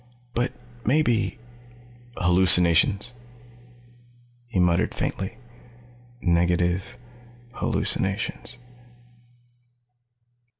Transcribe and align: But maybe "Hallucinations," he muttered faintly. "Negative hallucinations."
But 0.33 0.51
maybe 0.83 1.37
"Hallucinations," 2.17 3.13
he 4.47 4.59
muttered 4.59 4.95
faintly. 4.95 5.37
"Negative 6.23 6.97
hallucinations." 7.53 8.57